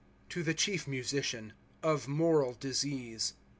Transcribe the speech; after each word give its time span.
To 0.29 0.43
llie 0.43 0.57
chief 0.57 0.87
Musician. 0.87 1.53
Of 1.83 2.07
[moralj 2.07 2.59
disease. 2.59 3.33